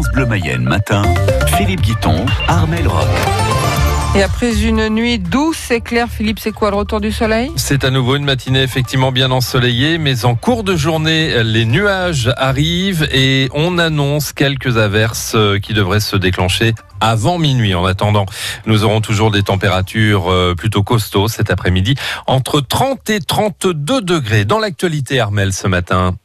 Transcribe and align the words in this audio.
France 0.00 0.12
Bleu 0.12 0.24
Mayenne 0.24 0.62
matin, 0.62 1.02
Philippe 1.58 1.82
Guiton, 1.82 2.24
Armel 2.48 2.88
Rock. 2.88 3.06
Et 4.16 4.22
après 4.22 4.62
une 4.62 4.88
nuit 4.88 5.18
douce 5.18 5.70
et 5.70 5.82
claire, 5.82 6.08
Philippe, 6.08 6.38
c'est 6.38 6.52
quoi 6.52 6.70
le 6.70 6.76
retour 6.76 7.02
du 7.02 7.12
soleil? 7.12 7.52
C'est 7.56 7.84
à 7.84 7.90
nouveau 7.90 8.16
une 8.16 8.24
matinée 8.24 8.62
effectivement 8.62 9.12
bien 9.12 9.30
ensoleillée, 9.30 9.98
mais 9.98 10.24
en 10.24 10.36
cours 10.36 10.64
de 10.64 10.74
journée, 10.74 11.44
les 11.44 11.66
nuages 11.66 12.32
arrivent 12.38 13.06
et 13.12 13.50
on 13.52 13.76
annonce 13.76 14.32
quelques 14.32 14.78
averses 14.78 15.34
euh, 15.34 15.58
qui 15.58 15.74
devraient 15.74 16.00
se 16.00 16.16
déclencher 16.16 16.74
avant 17.02 17.36
minuit. 17.36 17.74
En 17.74 17.84
attendant, 17.84 18.24
nous 18.64 18.84
aurons 18.84 19.02
toujours 19.02 19.30
des 19.30 19.42
températures 19.42 20.30
euh, 20.30 20.54
plutôt 20.54 20.82
costauds 20.82 21.28
cet 21.28 21.50
après-midi, 21.50 21.94
entre 22.26 22.62
30 22.62 23.10
et 23.10 23.20
32 23.20 24.00
degrés. 24.00 24.46
Dans 24.46 24.60
l'actualité, 24.60 25.20
Armel, 25.20 25.52
ce 25.52 25.66
matin. 25.66 26.16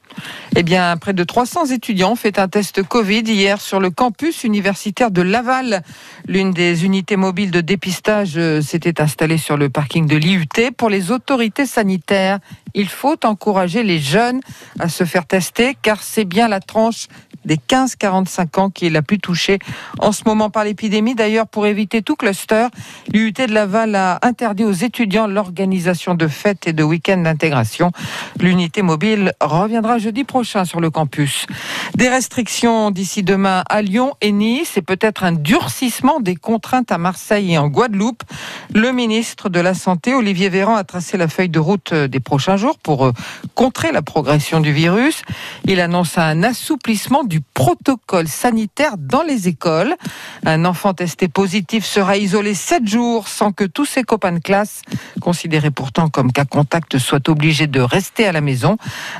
Eh 0.55 0.63
bien, 0.63 0.95
près 0.97 1.13
de 1.13 1.23
300 1.23 1.67
étudiants 1.67 2.13
ont 2.13 2.15
fait 2.15 2.39
un 2.39 2.47
test 2.47 2.83
Covid 2.83 3.21
hier 3.21 3.59
sur 3.59 3.79
le 3.79 3.89
campus 3.89 4.43
universitaire 4.43 5.11
de 5.11 5.21
Laval. 5.21 5.81
L'une 6.27 6.51
des 6.51 6.85
unités 6.85 7.17
mobiles 7.17 7.51
de 7.51 7.61
dépistage 7.61 8.33
euh, 8.37 8.61
s'était 8.61 9.01
installée 9.01 9.37
sur 9.37 9.57
le 9.57 9.69
parking 9.69 10.07
de 10.07 10.15
l'IUT. 10.15 10.71
Pour 10.77 10.89
les 10.89 11.11
autorités 11.11 11.65
sanitaires, 11.65 12.39
il 12.73 12.87
faut 12.87 13.17
encourager 13.25 13.83
les 13.83 13.99
jeunes 13.99 14.41
à 14.79 14.89
se 14.89 15.03
faire 15.03 15.25
tester 15.25 15.77
car 15.81 16.03
c'est 16.03 16.25
bien 16.25 16.47
la 16.47 16.59
tranche 16.59 17.07
des 17.45 17.57
15-45 17.57 18.59
ans 18.59 18.69
qui 18.69 18.87
est 18.87 18.89
la 18.89 19.01
plus 19.01 19.19
touchée 19.19 19.59
en 19.99 20.11
ce 20.11 20.23
moment 20.25 20.49
par 20.49 20.63
l'épidémie. 20.63 21.15
D'ailleurs, 21.15 21.47
pour 21.47 21.67
éviter 21.67 22.01
tout 22.01 22.15
cluster, 22.15 22.67
l'UT 23.13 23.31
de 23.31 23.53
Laval 23.53 23.95
a 23.95 24.19
interdit 24.21 24.63
aux 24.63 24.71
étudiants 24.71 25.27
l'organisation 25.27 26.15
de 26.15 26.27
fêtes 26.27 26.67
et 26.67 26.73
de 26.73 26.83
week-ends 26.83 27.17
d'intégration. 27.17 27.91
L'unité 28.39 28.81
mobile 28.81 29.33
reviendra 29.41 29.97
jeudi 29.97 30.23
prochain 30.23 30.65
sur 30.65 30.79
le 30.79 30.89
campus. 30.89 31.45
Des 31.95 32.09
restrictions 32.09 32.91
d'ici 32.91 33.23
demain 33.23 33.63
à 33.69 33.81
Lyon 33.81 34.13
et 34.21 34.31
Nice 34.31 34.77
et 34.77 34.81
peut-être 34.81 35.23
un 35.23 35.31
durcissement 35.31 36.19
des 36.19 36.35
contraintes 36.35 36.91
à 36.91 36.97
Marseille 36.97 37.53
et 37.53 37.57
en 37.57 37.67
Guadeloupe. 37.67 38.23
Le 38.73 38.91
ministre 38.91 39.49
de 39.49 39.59
la 39.59 39.73
Santé, 39.73 40.13
Olivier 40.13 40.49
Véran, 40.49 40.75
a 40.75 40.83
tracé 40.83 41.17
la 41.17 41.27
feuille 41.27 41.49
de 41.49 41.59
route 41.59 41.93
des 41.93 42.19
prochains 42.19 42.57
jours 42.57 42.77
pour 42.79 43.11
contrer 43.53 43.91
la 43.91 44.01
progression 44.01 44.59
du 44.59 44.71
virus. 44.71 45.21
Il 45.65 45.79
annonce 45.79 46.17
un 46.17 46.43
assouplissement 46.43 47.23
du 47.23 47.34
du 47.35 47.41
protocole 47.41 48.29
sanitaire 48.29 48.97
dans 48.97 49.21
les 49.21 49.49
écoles. 49.49 49.97
Un 50.45 50.63
enfant 50.63 50.93
testé 50.93 51.27
positif 51.27 51.83
sera 51.83 52.15
isolé 52.15 52.53
7 52.53 52.87
jours 52.87 53.27
sans 53.27 53.51
que 53.51 53.65
tous 53.65 53.83
ses 53.83 54.03
copains 54.03 54.31
de 54.31 54.39
classe, 54.39 54.83
considérés 55.19 55.69
pourtant 55.69 56.07
comme 56.07 56.31
cas 56.31 56.45
contact, 56.45 56.97
soient 56.97 57.29
obligés 57.29 57.67
de 57.67 57.81
rester 57.81 58.25
à 58.25 58.31
la 58.31 58.39
maison. 58.39 58.77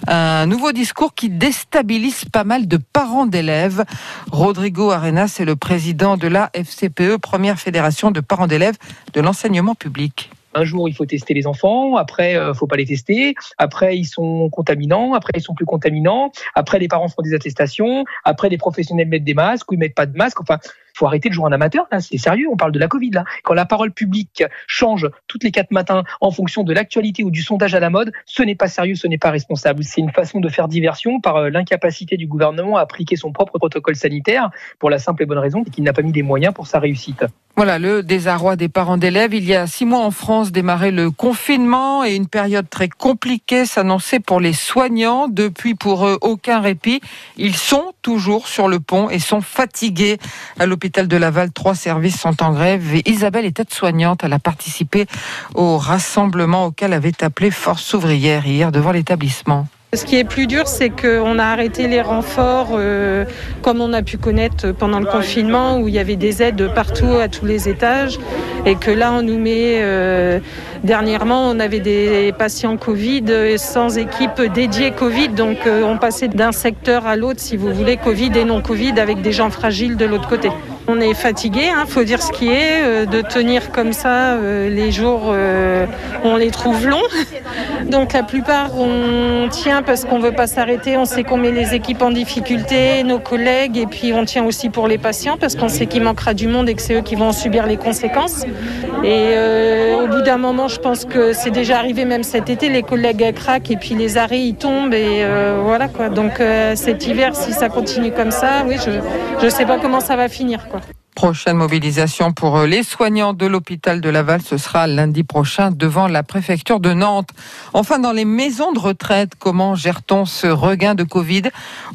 Un 0.08 0.46
nouveau 0.46 0.72
discours 0.72 1.14
qui 1.14 1.28
déstabilise 1.28 2.24
pas 2.24 2.46
mal 2.46 2.70
de 2.70 2.78
parents 2.78 3.26
d'élèves. 3.26 3.84
Rodrigo 4.32 4.92
Arenas 4.92 5.36
est 5.42 5.46
le 5.46 5.58
président 5.58 6.16
de 6.16 6.30
la 6.30 6.52
FCPE, 6.54 7.18
première 7.18 7.60
fédération 7.60 8.12
de 8.12 8.22
parents 8.22 8.48
d'élèves 8.48 8.78
de 9.12 9.20
l'enseignement 9.20 9.76
public 9.76 10.32
un 10.56 10.64
jour 10.64 10.90
il 10.90 10.96
faut 10.96 11.06
tester 11.06 11.34
les 11.34 11.46
enfants, 11.46 11.98
après 11.98 12.34
il 12.34 12.38
euh, 12.38 12.54
faut 12.54 12.68
pas 12.68 12.78
les 12.78 12.86
tester, 12.86 13.36
après 13.58 13.98
ils 13.98 14.06
sont 14.06 14.50
contaminants, 14.50 15.14
après 15.14 15.34
ils 15.36 15.42
sont 15.42 15.54
plus 15.54 15.66
contaminants, 15.66 16.32
après 16.56 16.80
les 16.80 16.88
parents 16.88 17.10
font 17.10 17.22
des 17.22 17.34
attestations, 17.34 18.06
après 18.24 18.50
les 18.50 18.58
professionnels 18.58 19.08
mettent 19.08 19.24
des 19.24 19.34
masques 19.34 19.70
ou 19.72 19.76
ils 19.76 19.80
mettent 19.80 19.96
pas 19.96 20.06
de 20.06 20.18
masques. 20.18 20.42
Enfin, 20.42 20.60
faut 20.96 21.06
arrêter 21.06 21.28
de 21.28 21.34
jouer 21.34 21.46
en 21.46 21.52
amateur. 21.52 21.88
c'est 22.00 22.18
sérieux. 22.18 22.48
On 22.50 22.56
parle 22.56 22.72
de 22.72 22.80
la 22.80 22.88
Covid 22.88 23.12
là. 23.12 23.26
Quand 23.44 23.54
la 23.54 23.66
parole 23.66 23.92
publique 23.92 24.44
change 24.66 25.10
toutes 25.28 25.44
les 25.44 25.52
quatre 25.52 25.72
matins 25.72 26.04
en 26.22 26.32
fonction 26.32 26.64
de 26.64 26.74
l'actualité 26.74 27.24
ou 27.24 27.32
du 27.32 27.42
sondage 27.42 27.76
à 27.76 27.82
la 27.82 27.90
mode, 27.90 28.12
ce 28.26 28.44
n'est 28.44 28.56
pas 28.56 28.68
sérieux, 28.68 28.96
ce 28.96 29.08
n'est 29.08 29.18
pas 29.18 29.32
responsable. 29.32 29.84
C'est 29.84 30.02
une 30.02 30.12
façon 30.12 30.40
de 30.40 30.48
faire 30.48 30.70
diversion 30.70 31.20
par 31.20 31.36
euh, 31.36 31.50
l'incapacité 31.50 32.16
du 32.16 32.28
gouvernement 32.28 32.78
à 32.78 32.82
appliquer 32.82 33.18
son 33.18 33.34
propre 33.34 33.60
protocole 33.60 33.96
sanitaire 33.96 34.50
pour 34.80 34.90
la 34.90 35.00
simple 35.00 35.24
et 35.24 35.26
bonne 35.26 35.38
raison 35.38 35.64
qu'il 35.64 35.84
n'a 35.84 35.94
pas 35.94 36.02
mis 36.02 36.14
des 36.14 36.24
moyens 36.24 36.54
pour 36.54 36.68
sa 36.68 36.80
réussite. 36.80 37.26
Voilà 37.58 37.80
le 37.80 38.04
désarroi 38.04 38.58
des 38.58 38.68
parents 38.68 38.98
d'élèves. 38.98 39.34
Il 39.34 39.46
y 39.46 39.56
a 39.56 39.66
six 39.66 39.86
mois 39.86 40.02
en 40.02 40.12
France 40.12 40.52
démarrait 40.52 40.92
le 40.92 41.10
confinement 41.10 42.04
et 42.04 42.14
une 42.14 42.28
période 42.28 42.70
très 42.70 42.90
compliquée 42.90 43.66
s'annonçait 43.66 44.20
pour 44.20 44.42
les 44.42 44.52
soignants. 44.52 45.30
Depuis, 45.30 45.74
pour 45.74 46.06
eux, 46.06 46.18
aucun 46.20 46.60
répit. 46.60 47.00
Ils 47.38 47.56
sont 47.56 47.94
toujours 48.02 48.50
sur 48.50 48.68
le 48.68 48.82
pont 48.82 49.10
et 49.10 49.20
sont 49.20 49.40
fatigués. 49.40 50.18
À 50.60 50.66
l'hôpital 50.66 51.08
de 51.08 51.16
Laval, 51.16 51.54
trois 51.54 51.76
services 51.76 52.20
sont 52.20 52.44
en 52.44 52.52
grève 52.52 52.94
et 52.94 53.10
Isabelle 53.10 53.46
est 53.46 53.58
aide-soignante. 53.58 54.26
Elle 54.26 54.34
a 54.34 54.40
participé 54.40 55.06
au 55.54 55.78
rassemblement 55.78 56.66
auquel 56.66 56.92
avait 56.92 57.24
appelé 57.24 57.52
Force 57.52 57.94
ouvrière 57.94 58.46
hier 58.46 58.74
devant 58.74 58.92
l'établissement. 58.92 59.66
Ce 59.96 60.04
qui 60.04 60.18
est 60.18 60.26
plus 60.26 60.46
dur, 60.46 60.68
c'est 60.68 60.90
qu'on 60.90 61.40
a 61.40 61.46
arrêté 61.46 61.88
les 61.88 62.02
renforts 62.02 62.72
euh, 62.74 63.24
comme 63.62 63.80
on 63.80 63.94
a 63.94 64.02
pu 64.02 64.18
connaître 64.18 64.74
pendant 64.74 65.00
le 65.00 65.06
confinement 65.06 65.80
où 65.80 65.88
il 65.88 65.94
y 65.94 66.00
avait 66.00 66.18
des 66.18 66.44
aides 66.44 66.70
partout 66.74 67.16
à 67.22 67.30
tous 67.30 67.46
les 67.46 67.70
étages 67.70 68.20
et 68.66 68.76
que 68.76 68.92
là 68.92 69.14
on 69.14 69.22
nous 69.22 69.40
met 69.40 69.80
euh, 69.82 70.40
dernièrement 70.84 71.50
on 71.50 71.62
avait 71.62 71.80
des 71.80 72.34
patients 72.38 72.76
Covid 72.76 73.58
sans 73.58 73.98
équipe 73.98 74.42
dédiée 74.54 74.92
Covid 74.92 75.30
donc 75.30 75.60
euh, 75.66 75.84
on 75.84 75.98
passait 75.98 76.28
d'un 76.28 76.52
secteur 76.52 77.08
à 77.08 77.16
l'autre 77.16 77.40
si 77.40 77.56
vous 77.56 77.74
voulez 77.74 77.96
Covid 77.96 78.32
et 78.36 78.44
non 78.44 78.62
Covid 78.62 79.00
avec 79.00 79.22
des 79.22 79.32
gens 79.32 79.50
fragiles 79.50 79.96
de 79.96 80.06
l'autre 80.06 80.28
côté. 80.28 80.50
On 80.88 81.00
est 81.00 81.16
fatigué, 81.16 81.62
il 81.64 81.70
hein, 81.70 81.86
faut 81.88 82.04
dire 82.04 82.22
ce 82.22 82.32
qui 82.32 82.50
est, 82.50 82.84
euh, 82.84 83.06
de 83.08 83.22
tenir 83.22 83.72
comme 83.72 83.92
ça 83.92 84.34
euh, 84.34 84.70
les 84.70 84.92
jours, 84.92 85.30
euh, 85.30 85.88
on 86.24 86.36
les 86.36 86.52
trouve 86.52 86.86
longs. 86.86 87.02
Donc 87.90 88.14
la 88.14 88.22
plupart, 88.22 88.78
on 88.78 89.48
tient 89.50 89.82
parce 89.82 90.06
qu'on 90.06 90.20
ne 90.20 90.24
veut 90.24 90.32
pas 90.32 90.46
s'arrêter, 90.46 90.96
on 90.98 91.06
sait 91.06 91.24
qu'on 91.24 91.38
met 91.38 91.52
les 91.52 91.74
équipes 91.74 92.04
en 92.04 92.12
difficulté, 92.12 93.04
nos 93.04 93.18
collègues, 93.18 93.78
et 93.78 93.88
puis 93.88 94.14
on 94.14 94.26
tient 94.26 94.44
aussi 94.46 94.70
pour 94.70 94.88
les 94.88 95.00
patients 95.00 95.38
parce 95.40 95.56
qu'on 95.56 95.70
sait 95.70 95.88
qu'il 95.88 96.04
manquera 96.04 96.36
du 96.36 96.48
monde 96.48 96.70
et 96.70 96.76
que 96.76 96.82
c'est 96.82 96.94
eux 96.94 97.02
qui 97.02 97.16
vont 97.16 97.32
subir 97.32 97.66
les 97.66 97.78
conséquences. 97.78 98.46
Bout 98.46 100.15
d'un 100.26 100.38
moment, 100.38 100.68
je 100.68 100.80
pense 100.80 101.06
que 101.06 101.34
c'est 101.34 101.52
déjà 101.52 101.78
arrivé 101.78 102.04
même 102.04 102.24
cet 102.24 102.50
été, 102.50 102.68
les 102.68 102.84
collègues 102.84 103.34
craquent 103.34 103.72
et 103.72 103.78
puis 103.78 103.96
les 103.96 104.18
arrêts 104.18 104.42
ils 104.42 104.56
tombent 104.56 104.94
et 104.94 105.24
voilà 105.64 105.88
quoi. 105.88 106.10
Donc 106.10 106.42
cet 106.76 107.08
hiver, 107.08 107.36
si 107.36 107.54
ça 107.54 107.70
continue 107.70 108.12
comme 108.12 108.32
ça, 108.32 108.66
oui, 108.68 108.76
je 108.84 109.46
ne 109.46 109.50
sais 109.50 109.66
pas 109.66 109.78
comment 109.78 110.02
ça 110.02 110.16
va 110.16 110.28
finir. 110.28 110.68
Prochaine 111.16 111.56
mobilisation 111.56 112.34
pour 112.34 112.58
euh, 112.58 112.68
les 112.68 112.84
soignants 112.84 113.32
de 113.32 113.46
l'hôpital 113.46 114.02
de 114.02 114.10
Laval, 114.10 114.42
ce 114.42 114.58
sera 114.58 114.86
lundi 114.86 115.24
prochain 115.24 115.72
devant 115.72 116.10
la 116.10 116.24
préfecture 116.24 116.82
de 116.82 116.92
Nantes. 116.92 117.30
Enfin, 117.74 118.00
dans 118.00 118.12
les 118.12 118.26
maisons 118.26 118.74
de 118.74 118.80
retraite, 118.80 119.32
comment 119.40 119.76
gère-t-on 119.76 120.26
ce 120.26 120.48
regain 120.48 120.94
de 120.94 121.04
Covid? 121.04 121.44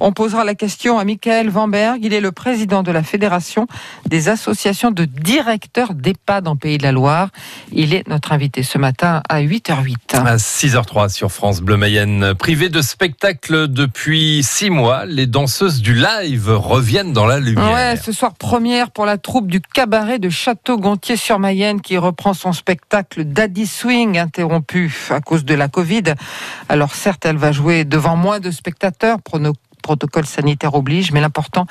On 0.01 0.13
posera 0.13 0.43
la 0.45 0.55
question 0.55 0.99
à 0.99 1.05
Michael 1.05 1.51
Vanberg. 1.51 1.99
Il 2.03 2.15
est 2.15 2.21
le 2.21 2.33
président 2.33 2.83
de 2.83 2.91
la 2.91 3.03
Fédération 3.03 3.67
des 4.07 4.31
associations 4.31 4.91
de 4.91 5.05
directeurs 5.05 5.93
d'EHPAD 5.93 6.49
en 6.49 6.57
Pays 6.57 6.79
de 6.79 6.83
la 6.83 6.93
Loire. 6.93 7.29
Il 7.73 7.93
est 7.93 8.09
notre 8.09 8.33
invité 8.33 8.63
ce 8.63 8.79
matin 8.79 9.23
à 9.29 9.43
8h08. 9.43 9.97
À 10.15 10.37
6h03 10.37 11.11
sur 11.11 11.31
France 11.31 11.61
Bleu 11.61 11.77
Mayenne. 11.77 12.33
Privée 12.35 12.71
de 12.71 12.81
spectacle 12.81 13.69
depuis 13.69 14.43
six 14.43 14.71
mois, 14.71 15.05
les 15.05 15.27
danseuses 15.27 15.83
du 15.83 15.95
live 15.95 16.49
reviennent 16.49 17.13
dans 17.13 17.27
la 17.27 17.39
lumière. 17.39 17.71
Ouais, 17.71 17.97
ce 18.03 18.13
soir 18.13 18.33
première 18.33 18.91
pour 18.91 19.05
la 19.05 19.10
la 19.11 19.19
troupe 19.19 19.49
du 19.49 19.61
cabaret 19.61 20.21
de 20.21 20.31
Château-Gontier-sur-Mayenne 20.31 21.81
qui 21.81 21.99
reprend 21.99 22.33
son 22.33 22.53
spectacle 22.53 23.25
Daddy 23.25 23.67
Swing 23.67 24.17
interrompu 24.19 25.09
à 25.11 25.21
cause 25.21 25.45
de 25.45 25.55
la 25.55 25.67
Covid. 25.67 26.15
Alors 26.69 26.95
certes, 26.95 27.27
elle 27.27 27.37
va 27.37 27.51
jouer 27.51 27.85
devant 27.85 28.15
moins 28.15 28.39
de 28.39 28.53
spectateurs, 28.53 29.19
protocole 29.83 30.27
sanitaire 30.27 30.75
oblige, 30.75 31.11
mais 31.11 31.21
l'important, 31.21 31.67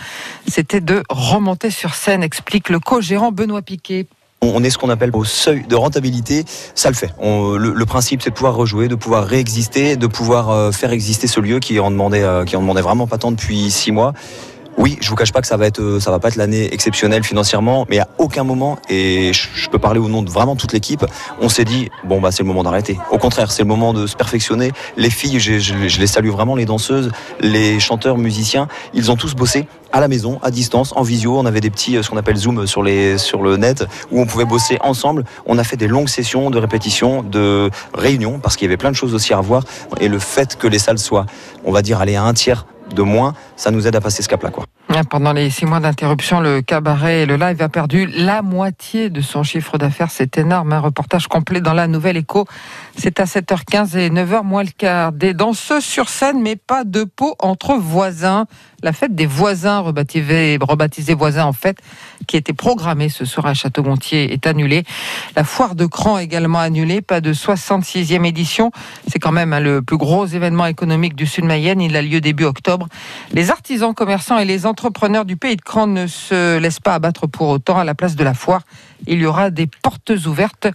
c'était 0.49 0.81
de 0.81 1.01
remonter 1.09 1.71
sur 1.71 1.95
scène, 1.95 2.23
explique 2.23 2.67
le 2.67 2.81
co-gérant 2.81 3.31
Benoît 3.31 3.61
Piquet. 3.61 4.07
On 4.41 4.61
est 4.61 4.69
ce 4.69 4.77
qu'on 4.77 4.89
appelle 4.89 5.11
au 5.13 5.23
seuil 5.23 5.65
de 5.65 5.75
rentabilité, 5.77 6.43
ça 6.75 6.89
le 6.89 6.95
fait. 6.95 7.13
le, 7.21 7.85
principe, 7.85 8.21
c'est 8.21 8.31
de 8.31 8.35
pouvoir 8.35 8.55
rejouer, 8.55 8.89
de 8.89 8.95
pouvoir 8.95 9.23
réexister, 9.23 9.95
de 9.95 10.07
pouvoir 10.07 10.49
euh, 10.49 10.71
faire 10.73 10.91
exister 10.91 11.27
ce 11.27 11.39
lieu 11.39 11.59
qui 11.59 11.79
euh, 11.79 12.43
qui 12.43 12.55
en 12.57 12.61
demandait 12.61 12.81
vraiment 12.81 13.07
pas 13.07 13.17
tant 13.17 13.31
depuis 13.31 13.71
six 13.71 13.93
mois. 13.93 14.13
Oui, 14.79 14.97
je 15.01 15.09
vous 15.09 15.17
cache 15.17 15.33
pas 15.33 15.41
que 15.41 15.47
ça 15.47 15.57
va 15.57 15.67
être, 15.67 15.81
euh, 15.81 15.99
ça 15.99 16.09
va 16.09 16.19
pas 16.19 16.29
être 16.29 16.37
l'année 16.37 16.73
exceptionnelle 16.73 17.25
financièrement, 17.25 17.85
mais 17.89 17.99
à 17.99 18.07
aucun 18.17 18.45
moment, 18.45 18.79
et 18.89 19.33
je 19.33 19.69
peux 19.69 19.77
parler 19.77 19.99
au 19.99 20.07
nom 20.07 20.21
de 20.21 20.29
vraiment 20.29 20.55
toute 20.55 20.71
l'équipe, 20.71 21.05
on 21.41 21.49
s'est 21.49 21.65
dit 21.65 21.89
bon 22.05 22.21
bah 22.21 22.31
c'est 22.31 22.43
le 22.43 22.47
moment 22.47 22.63
d'arrêter. 22.63 22.97
Au 23.11 23.17
contraire, 23.17 23.51
c'est 23.51 23.63
le 23.63 23.67
moment 23.67 23.91
de 23.91 24.07
se 24.07 24.15
perfectionner. 24.15 24.71
Les 24.95 25.09
filles, 25.09 25.37
je, 25.41 25.99
les 25.99 26.07
salue 26.07 26.29
vraiment, 26.29 26.55
les 26.55 26.63
danseuses, 26.63 27.11
les 27.41 27.77
chanteurs, 27.81 28.17
musiciens, 28.17 28.69
ils 28.93 29.11
ont 29.11 29.17
tous 29.17 29.35
bossé 29.35 29.67
à 29.91 29.99
la 29.99 30.07
maison, 30.07 30.39
à 30.43 30.49
distance, 30.49 30.93
en 30.95 31.01
visio. 31.01 31.37
On 31.37 31.45
avait 31.45 31.59
des 31.59 31.71
petits, 31.71 31.97
euh, 31.97 32.01
ce 32.01 32.09
qu'on 32.09 32.17
appelle 32.17 32.37
Zoom 32.37 32.65
sur, 32.65 32.81
les, 32.81 33.17
sur 33.17 33.41
le 33.41 33.57
net, 33.57 33.83
où 34.11 34.21
on 34.21 34.27
pouvait 34.27 34.45
bosser 34.45 34.77
ensemble. 34.79 35.25
On 35.45 35.57
a 35.57 35.65
fait 35.65 35.75
des 35.75 35.89
longues 35.89 36.07
sessions 36.07 36.51
de 36.51 36.57
répétition, 36.57 37.21
de 37.21 37.69
réunions, 37.93 38.39
parce 38.39 38.55
qu'il 38.55 38.67
y 38.67 38.69
avait 38.69 38.77
plein 38.77 38.91
de 38.91 38.95
choses 38.95 39.13
aussi 39.13 39.33
à 39.33 39.39
revoir. 39.39 39.63
Et 39.99 40.07
le 40.07 40.19
fait 40.19 40.55
que 40.55 40.67
les 40.67 40.79
salles 40.79 40.99
soient, 40.99 41.25
on 41.65 41.73
va 41.73 41.81
dire, 41.81 41.99
aller 41.99 42.15
à 42.15 42.23
un 42.23 42.33
tiers 42.33 42.65
de 42.93 43.01
moins, 43.01 43.33
ça 43.55 43.71
nous 43.71 43.87
aide 43.87 43.95
à 43.95 44.01
passer 44.01 44.23
ce 44.23 44.29
cap-là. 44.29 44.51
Pendant 45.07 45.33
les 45.33 45.49
six 45.49 45.65
mois 45.65 45.79
d'interruption, 45.79 46.39
le 46.39 46.61
cabaret 46.61 47.21
et 47.21 47.25
le 47.25 47.37
live 47.37 47.61
a 47.61 47.69
perdu 47.69 48.05
la 48.07 48.41
moitié 48.41 49.09
de 49.09 49.21
son 49.21 49.43
chiffre 49.43 49.77
d'affaires. 49.77 50.11
C'est 50.11 50.37
énorme. 50.37 50.73
Un 50.73 50.79
reportage 50.79 51.27
complet 51.27 51.61
dans 51.61 51.73
la 51.73 51.87
Nouvelle 51.87 52.17
Écho. 52.17 52.45
C'est 52.97 53.19
à 53.19 53.25
7h15 53.25 53.97
et 53.97 54.09
9h 54.09 54.43
moins 54.43 54.63
le 54.63 54.71
quart. 54.75 55.11
Des 55.11 55.33
danseuses 55.33 55.85
sur 55.85 56.09
scène, 56.09 56.41
mais 56.41 56.55
pas 56.55 56.83
de 56.83 57.03
peau 57.03 57.35
entre 57.39 57.75
voisins. 57.75 58.45
La 58.81 58.93
fête 58.93 59.13
des 59.13 59.25
voisins, 59.25 59.79
rebaptisée, 59.79 60.57
voisins 61.13 61.45
en 61.45 61.53
fait, 61.53 61.77
qui 62.27 62.37
était 62.37 62.53
programmée 62.53 63.09
ce 63.09 63.25
soir 63.25 63.45
à 63.45 63.53
Château-Gontier, 63.53 64.31
est 64.31 64.47
annulée. 64.47 64.85
La 65.35 65.43
foire 65.43 65.75
de 65.75 65.85
Cran 65.85 66.17
également 66.17 66.59
annulée. 66.59 67.01
Pas 67.01 67.21
de 67.21 67.33
66e 67.33 68.25
édition. 68.25 68.71
C'est 69.07 69.19
quand 69.19 69.33
même 69.33 69.53
hein, 69.53 69.59
le 69.59 69.81
plus 69.81 69.97
gros 69.97 70.25
événement 70.25 70.65
économique 70.65 71.15
du 71.15 71.25
Sud-Mayenne. 71.25 71.81
Il 71.81 71.95
a 71.95 72.01
lieu 72.01 72.21
début 72.21 72.45
octobre. 72.45 72.87
Les 73.33 73.51
artisans, 73.51 73.93
commerçants 73.93 74.37
et 74.37 74.45
les 74.45 74.65
entrepreneurs 74.89 75.25
du 75.25 75.37
pays 75.37 75.55
de 75.55 75.61
Cran 75.61 75.85
ne 75.85 76.07
se 76.07 76.57
laissent 76.57 76.79
pas 76.79 76.95
abattre 76.95 77.27
pour 77.27 77.49
autant. 77.49 77.77
À 77.77 77.83
la 77.83 77.93
place 77.93 78.15
de 78.15 78.23
la 78.23 78.33
foire, 78.33 78.63
il 79.05 79.19
y 79.19 79.25
aura 79.27 79.51
des 79.51 79.67
portes 79.67 80.11
ouvertes 80.25 80.65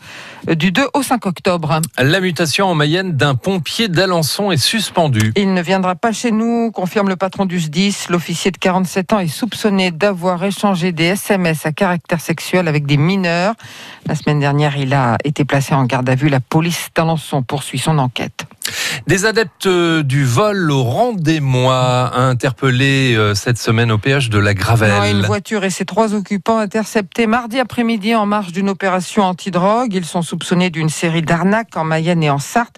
du 0.46 0.70
2 0.70 0.86
au 0.94 1.02
5 1.02 1.26
octobre. 1.26 1.80
La 1.98 2.20
mutation 2.20 2.66
en 2.66 2.76
Mayenne 2.76 3.16
d'un 3.16 3.34
pompier 3.34 3.88
d'Alençon 3.88 4.52
est 4.52 4.56
suspendue. 4.56 5.32
Il 5.34 5.52
ne 5.52 5.60
viendra 5.60 5.96
pas 5.96 6.12
chez 6.12 6.30
nous, 6.30 6.70
confirme 6.70 7.08
le 7.08 7.16
patron 7.16 7.44
du 7.44 7.58
SDIS. 7.58 8.06
L'officier 8.08 8.52
de 8.52 8.56
47 8.56 9.14
ans 9.14 9.18
est 9.18 9.26
soupçonné 9.26 9.90
d'avoir 9.90 10.44
échangé 10.44 10.92
des 10.92 11.06
SMS 11.06 11.66
à 11.66 11.72
caractère 11.72 12.20
sexuel 12.20 12.68
avec 12.68 12.86
des 12.86 12.96
mineurs. 12.96 13.54
La 14.06 14.14
semaine 14.14 14.38
dernière, 14.38 14.76
il 14.76 14.94
a 14.94 15.18
été 15.24 15.44
placé 15.44 15.74
en 15.74 15.86
garde 15.86 16.08
à 16.08 16.14
vue. 16.14 16.28
La 16.28 16.38
police 16.38 16.90
d'Alençon 16.94 17.42
poursuit 17.42 17.80
son 17.80 17.98
enquête. 17.98 18.46
Des 19.06 19.26
adeptes 19.26 19.68
du 19.68 20.24
vol 20.24 20.70
au 20.70 20.82
rendez-moi 20.82 22.16
interpellés 22.16 23.14
euh, 23.14 23.34
cette 23.34 23.58
semaine 23.58 23.92
au 23.92 23.98
péage 23.98 24.30
de 24.30 24.38
la 24.38 24.54
Gravelle. 24.54 24.92
une 25.14 25.20
voiture 25.26 25.62
et 25.64 25.68
ses 25.68 25.84
trois 25.84 26.14
occupants 26.14 26.56
interceptés 26.56 27.26
mardi 27.26 27.60
après-midi 27.60 28.14
en 28.14 28.24
marge 28.24 28.52
d'une 28.52 28.70
opération 28.70 29.24
antidrogue. 29.24 29.92
Ils 29.92 30.06
sont 30.06 30.22
soupçonnés 30.22 30.70
d'une 30.70 30.88
série 30.88 31.20
d'arnaques 31.20 31.76
en 31.76 31.84
Mayenne 31.84 32.22
et 32.22 32.30
en 32.30 32.38
Sarthe. 32.38 32.76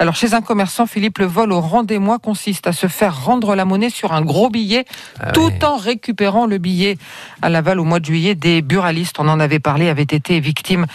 Alors 0.00 0.16
chez 0.16 0.34
un 0.34 0.40
commerçant, 0.40 0.86
Philippe, 0.86 1.18
le 1.18 1.26
vol 1.26 1.52
au 1.52 1.60
rendez-moi 1.60 2.18
consiste 2.18 2.66
à 2.66 2.72
se 2.72 2.88
faire 2.88 3.24
rendre 3.24 3.54
la 3.54 3.64
monnaie 3.64 3.90
sur 3.90 4.12
un 4.12 4.22
gros 4.22 4.50
billet 4.50 4.84
Ah 5.20 5.30
tout 5.30 5.42
oui. 5.46 5.64
en 5.64 5.76
récupérant 5.76 6.46
le 6.46 6.58
billet. 6.58 6.98
À 7.40 7.50
Laval, 7.50 7.78
au 7.78 7.84
mois 7.84 8.00
de 8.00 8.04
juillet, 8.04 8.34
des 8.34 8.62
buralistes, 8.62 9.20
on 9.20 9.28
en 9.28 9.38
avait 9.38 9.60
parlé, 9.60 9.88
avaient 9.88 10.02
été 10.02 10.40
victimes 10.40 10.86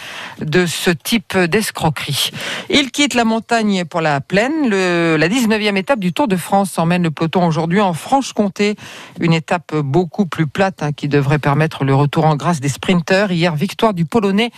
de 0.42 0.66
ce 0.66 0.90
type 0.90 1.38
d'escroquerie. 1.38 2.32
Ils 2.68 2.90
quittent 2.90 3.14
la 3.14 3.24
montagne 3.24 3.86
pour 3.86 4.02
la 4.02 4.20
plaine. 4.20 4.73
La 4.74 5.28
19e 5.28 5.76
étape 5.76 6.00
du 6.00 6.12
Tour 6.12 6.28
de 6.28 6.36
France 6.36 6.78
emmène 6.78 7.02
le 7.04 7.10
peloton 7.10 7.46
aujourd'hui 7.46 7.80
en 7.80 7.92
Franche-Comté. 7.92 8.76
Une 9.20 9.32
étape 9.32 9.74
beaucoup 9.76 10.26
plus 10.26 10.46
plate 10.46 10.82
hein, 10.82 10.92
qui 10.92 11.08
devrait 11.08 11.38
permettre 11.38 11.84
le 11.84 11.94
retour 11.94 12.24
en 12.24 12.36
grâce 12.36 12.60
des 12.60 12.68
sprinteurs. 12.68 13.30
Hier, 13.30 13.54
victoire 13.54 13.94
du 13.94 14.04
Polonais 14.04 14.50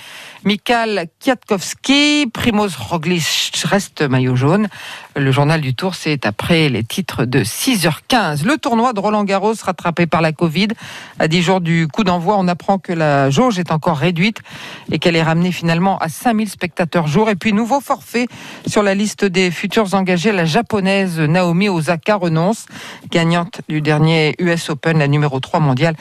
Mikhail 0.45 1.09
Kwiatkowski. 1.23 2.27
Primoz 2.33 2.77
Roglic 2.77 3.53
reste 3.65 4.03
maillot 4.03 4.37
jaune. 4.37 4.69
Le 5.15 5.31
journal 5.31 5.61
du 5.61 5.75
Tour, 5.75 5.95
c'est 5.95 6.27
après 6.27 6.69
les 6.69 6.85
titres 6.85 7.25
de 7.25 7.41
6h15. 7.41 8.45
Le 8.45 8.57
tournoi 8.57 8.93
de 8.93 9.01
Roland 9.01 9.25
Garros 9.25 9.55
rattrapé 9.63 10.07
par 10.07 10.23
la 10.23 10.33
Covid. 10.33 10.69
À 11.19 11.29
10 11.29 11.43
jours 11.43 11.61
du 11.61 11.89
coup 11.89 12.05
d'envoi, 12.05 12.37
on 12.39 12.49
apprend 12.49 12.79
que 12.79 12.93
la 12.93 13.31
jauge 13.31 13.59
est 13.59 13.71
encore 13.71 13.99
réduite 13.99 14.41
et 14.91 14.99
qu'elle 14.99 15.17
est 15.17 15.23
ramenée 15.23 15.53
finalement 15.53 15.99
à 15.99 16.09
5000 16.09 16.49
spectateurs 16.49 17.07
jour. 17.07 17.29
Et 17.29 17.37
puis, 17.37 17.53
nouveau 17.53 17.81
forfait 17.81 18.27
sur 18.67 18.83
la 18.83 18.95
liste 18.95 19.25
des 19.25 19.51
futurs 19.51 19.95
engagés. 19.95 20.06
La 20.07 20.45
japonaise 20.45 21.19
Naomi 21.19 21.69
Osaka 21.69 22.15
renonce, 22.15 22.67
gagnante 23.11 23.61
du 23.69 23.81
dernier 23.81 24.37
US 24.39 24.71
Open, 24.71 25.01
la 25.01 25.09
numéro 25.09 25.41
3 25.41 25.59
mondiale, 25.59 25.97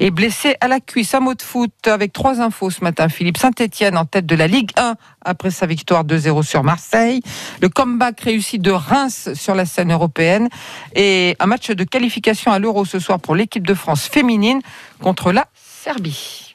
est 0.00 0.10
blessée 0.10 0.56
à 0.62 0.68
la 0.68 0.80
cuisse. 0.80 1.12
Un 1.12 1.20
mot 1.20 1.34
de 1.34 1.42
foot 1.42 1.70
avec 1.86 2.14
trois 2.14 2.40
infos 2.40 2.70
ce 2.70 2.82
matin. 2.82 3.10
Philippe 3.10 3.36
Saint-Etienne 3.36 3.98
en 3.98 4.06
tête 4.06 4.24
de 4.24 4.34
la 4.34 4.46
Ligue 4.46 4.70
1 4.78 4.94
après 5.20 5.50
sa 5.50 5.66
victoire 5.66 6.06
2-0 6.06 6.42
sur 6.42 6.64
Marseille. 6.64 7.20
Le 7.60 7.68
comeback 7.68 8.22
réussi 8.22 8.58
de 8.58 8.70
Reims 8.70 9.28
sur 9.34 9.54
la 9.54 9.66
scène 9.66 9.92
européenne 9.92 10.48
et 10.96 11.36
un 11.38 11.46
match 11.46 11.70
de 11.70 11.84
qualification 11.84 12.52
à 12.52 12.58
l'Euro 12.58 12.86
ce 12.86 12.98
soir 12.98 13.20
pour 13.20 13.34
l'équipe 13.34 13.66
de 13.66 13.74
France 13.74 14.08
féminine 14.08 14.62
contre 15.02 15.32
la 15.32 15.44
Serbie. 15.54 16.49